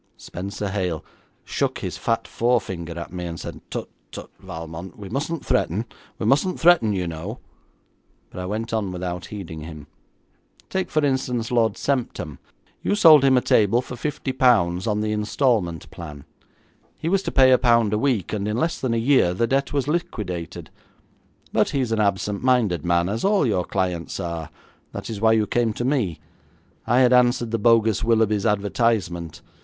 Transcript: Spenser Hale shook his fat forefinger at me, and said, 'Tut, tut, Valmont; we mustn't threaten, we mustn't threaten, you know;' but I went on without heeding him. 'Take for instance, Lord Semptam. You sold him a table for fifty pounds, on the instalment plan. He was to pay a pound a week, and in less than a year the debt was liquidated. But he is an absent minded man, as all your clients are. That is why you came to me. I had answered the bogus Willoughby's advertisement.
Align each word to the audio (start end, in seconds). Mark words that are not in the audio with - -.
Spenser 0.17 0.69
Hale 0.69 1.05
shook 1.45 1.77
his 1.77 1.95
fat 1.99 2.27
forefinger 2.27 2.97
at 2.97 3.13
me, 3.13 3.25
and 3.27 3.39
said, 3.39 3.61
'Tut, 3.69 3.87
tut, 4.11 4.31
Valmont; 4.39 4.97
we 4.97 5.09
mustn't 5.09 5.45
threaten, 5.45 5.85
we 6.17 6.25
mustn't 6.25 6.59
threaten, 6.59 6.91
you 6.91 7.05
know;' 7.07 7.37
but 8.31 8.39
I 8.39 8.47
went 8.47 8.73
on 8.73 8.91
without 8.91 9.27
heeding 9.27 9.61
him. 9.61 9.85
'Take 10.71 10.89
for 10.89 11.05
instance, 11.05 11.51
Lord 11.51 11.73
Semptam. 11.73 12.39
You 12.81 12.95
sold 12.95 13.23
him 13.23 13.37
a 13.37 13.41
table 13.41 13.79
for 13.83 13.95
fifty 13.95 14.31
pounds, 14.31 14.87
on 14.87 15.01
the 15.01 15.11
instalment 15.11 15.91
plan. 15.91 16.25
He 16.97 17.07
was 17.07 17.21
to 17.21 17.31
pay 17.31 17.51
a 17.51 17.59
pound 17.59 17.93
a 17.93 17.99
week, 17.99 18.33
and 18.33 18.47
in 18.47 18.57
less 18.57 18.81
than 18.81 18.95
a 18.95 18.97
year 18.97 19.35
the 19.35 19.45
debt 19.45 19.71
was 19.71 19.87
liquidated. 19.87 20.71
But 21.53 21.69
he 21.69 21.79
is 21.79 21.91
an 21.91 21.99
absent 22.01 22.43
minded 22.43 22.83
man, 22.83 23.07
as 23.07 23.23
all 23.23 23.45
your 23.45 23.65
clients 23.65 24.19
are. 24.19 24.49
That 24.93 25.11
is 25.11 25.21
why 25.21 25.33
you 25.33 25.45
came 25.45 25.73
to 25.73 25.85
me. 25.85 26.19
I 26.87 27.01
had 27.01 27.13
answered 27.13 27.51
the 27.51 27.59
bogus 27.59 28.03
Willoughby's 28.03 28.47
advertisement. 28.47 29.43